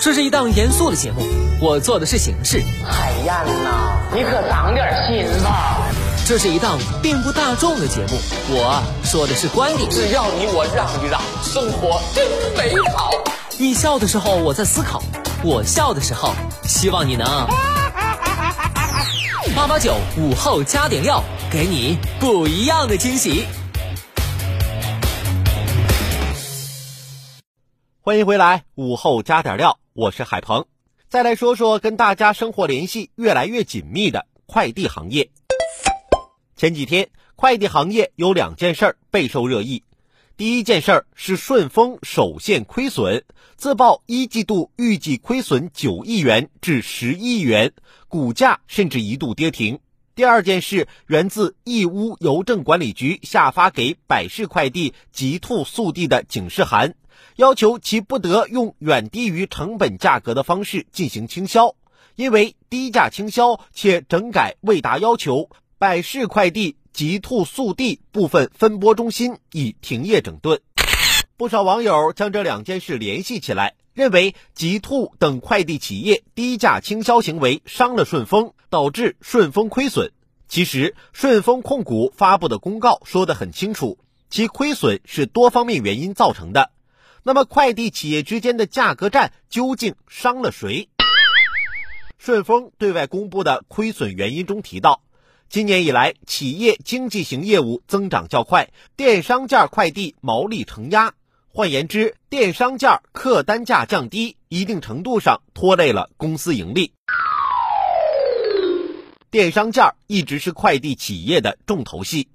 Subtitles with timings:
[0.00, 1.22] 这是一档严肃的节目，
[1.60, 2.62] 我做的是形式。
[2.86, 5.78] 海燕呐，你可长点心吧。
[6.24, 8.16] 这是一档并不大众的节目，
[8.48, 9.90] 我说的是观点。
[9.90, 12.24] 只要你我让一让，生活真
[12.56, 13.10] 美好。
[13.58, 15.02] 你笑的时候我在思考，
[15.42, 17.26] 我笑的时候希望你能
[19.56, 23.46] 八八九午后加点料，给你不一样的惊喜。
[28.08, 30.64] 欢迎回来，午后加点料，我是海鹏。
[31.10, 35.28] 再来说说跟大家生活联系越来越紧密的快递行业。
[36.56, 39.84] 前几天，快递行业有两件事儿备受热议。
[40.38, 43.24] 第一件事儿是顺丰首现亏损，
[43.58, 47.74] 自曝一季度预计亏损九亿元至十亿元，
[48.08, 49.80] 股价甚至一度跌停。
[50.14, 56.94] 第二件事源自义乌邮政管理局下发给百世快递极兔速递的警示函。
[57.38, 61.76] 要求其不得用远低于成本价格的方式进行倾销，
[62.16, 70.60] 因为低价倾销且整改未达要求，百世快递极兔速递部分分拨中心已停业整顿。
[71.36, 80.10] 不少网友将这两件事联系起来，认为极兔等快递企业低价倾销行为伤了顺丰，导致顺丰亏损。
[80.48, 83.96] 其实，顺丰控股发布的公告说得很清楚，
[84.28, 86.72] 其亏损是多方面原因造成的。
[87.22, 90.88] 那么，快递企业之间的价格战究竟伤了谁？
[92.16, 95.02] 顺丰对外公布的亏损原因中提到，
[95.48, 101.14] 今年以来，企业经济型业务增长较快，电商件快递毛利承压。
[101.50, 106.92] 换言之，电商件客单价降低，一定程度上拖累了公司盈利。
[109.30, 112.28] 电商件一直是快递企业的重头戏。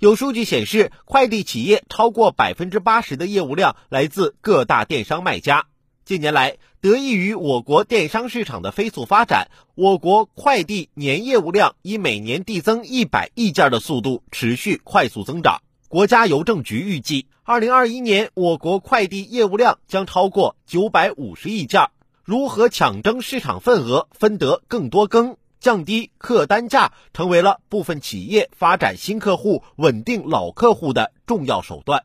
[0.00, 5.66] 有数据显示，快递企业超过百分之八十的业务量来自各大电商卖家。
[6.04, 15.62] 近年来，得益于我国电商市场的飞速发展，我国快递年业务量以每年递增一百亿件的速度持续快速增长。
[15.88, 21.90] 国家邮政局预计，二零二一年我国快递业务量将超过九百五十亿件。
[22.22, 25.36] 如何抢争市场份额，分得更多羹？
[25.60, 32.04] 降低客单价成为了部分企业发展新客户、稳定老客户的重要手段。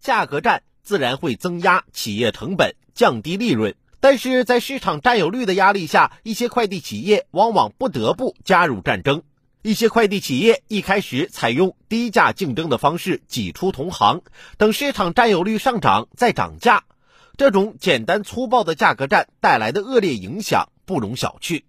[0.00, 3.74] 价格战自然会增压企业成本，降低利润。
[4.00, 9.22] 但是在市场占有率的压力下，一些快递企业往往不得不加入战争。
[9.62, 14.22] 一些快递企业一开始采用低价竞争的方式挤出同行，
[14.58, 16.82] 等市场占有率上涨再涨价。
[17.36, 21.62] 这种简单粗暴的价格战带来的恶劣影响不容小觑。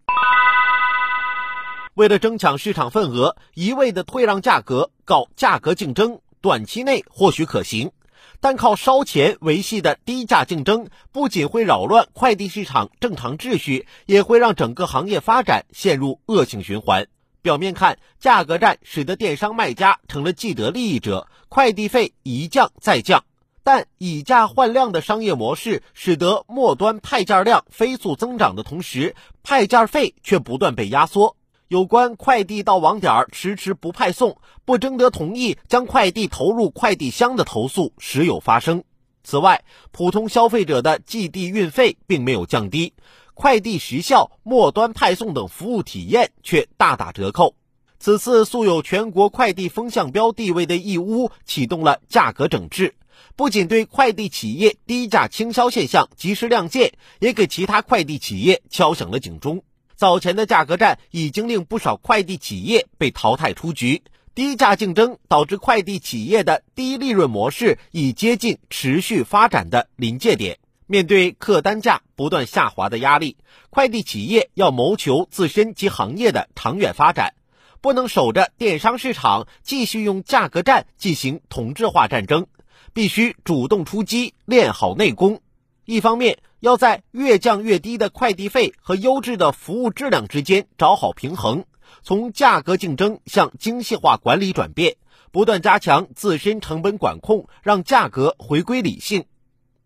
[1.96, 7.92] 为了争抢市场份额，一味的退让价格、搞价格竞争，短期内或许可行，
[8.40, 17.06] 但靠烧钱维系的低价竞争，不仅会扰乱快递市场正常秩序，也会让整个行业发展陷入恶性循环。
[17.44, 23.24] 表面看，价格战使得电商卖家成了既得利益者，快递费一降再降，
[23.64, 31.36] 但以价换量的商业模式，使得末端派件量飞速增长的同时，派件费却不断被压缩。
[31.74, 38.84] 有关快递到网点迟迟不派送、不征得同意将快递投入快递箱的投诉时有发生。
[39.24, 42.94] 此外，普通消费者的寄递运费并没有降低，
[43.34, 47.56] 快递时效、末端派送等服务体验却大打折扣。
[47.98, 52.94] 此次素有全国快递风向标地位的义乌启动了价格整治，
[53.36, 59.64] 不仅对快递企业低价倾销现象及时亮剑，也给其他快递企业敲响了警钟。
[60.04, 64.04] 早前的价格战已经令不少快递企业被淘汰出局，
[64.36, 70.60] 低价竞争导致快递企业的低利润模式已接近持续发展的临界点。
[70.88, 73.38] 面对客单价不断下滑的压力，
[73.70, 77.34] 快递企业要谋求自身及行业的长远发展，
[77.80, 82.48] 不能守着电商市场继续用价格战进行同质化战争，
[82.92, 85.40] 必须主动出击，练好内功。
[85.86, 91.66] 一方面，要在越降越低的快递费和优质的服务质量之间找好平衡，
[92.04, 94.96] 从价格竞争向精细化管理转变，
[95.34, 99.26] 不断加强自身成本管控，让价格回归理性。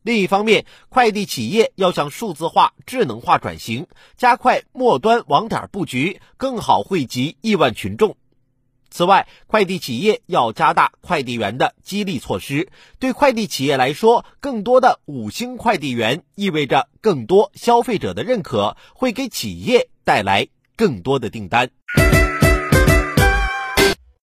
[0.03, 8.17] 另一方面，快递企业要向数字化、智能化转型，加快末端网点布局，更好惠及亿万群众。
[8.89, 12.69] 此外，快递企业要加大快递员的激励措施。
[12.99, 21.69] 对快递企业来说，更多的五星快递员意味着更多消费者的认可，会给企业带来更多的订单。